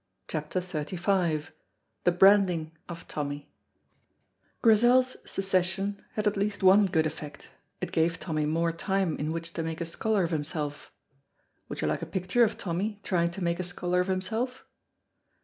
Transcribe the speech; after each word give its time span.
CHAPTER 0.27 0.61
XXXV 0.61 1.51
THE 2.05 2.11
BRANDING 2.11 2.71
OF 2.89 3.07
TOMMY 3.07 3.51
Grizel's 4.63 5.17
secession 5.29 6.03
had 6.13 6.25
at 6.25 6.35
least 6.35 6.63
one 6.63 6.87
good 6.87 7.05
effect: 7.05 7.51
it 7.81 7.91
gave 7.91 8.19
Tommy 8.19 8.47
more 8.47 8.71
time 8.71 9.15
in 9.17 9.31
which 9.31 9.53
to 9.53 9.61
make 9.61 9.79
a 9.79 9.85
scholar 9.85 10.23
of 10.23 10.31
himself. 10.31 10.91
Would 11.69 11.81
you 11.81 11.87
like 11.87 12.01
a 12.01 12.07
picture 12.07 12.43
of 12.43 12.57
Tommy 12.57 12.99
trying 13.03 13.29
to 13.29 13.43
make 13.43 13.59
a 13.59 13.63
scholar 13.63 14.01
of 14.01 14.07
himself? 14.07 14.65